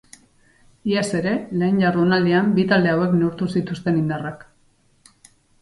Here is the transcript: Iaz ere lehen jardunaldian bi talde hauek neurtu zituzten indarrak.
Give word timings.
Iaz 0.93 1.03
ere 1.19 1.33
lehen 1.63 1.77
jardunaldian 1.83 2.49
bi 2.57 2.65
talde 2.73 2.93
hauek 2.95 3.15
neurtu 3.21 3.51
zituzten 3.57 4.01
indarrak. 4.01 4.47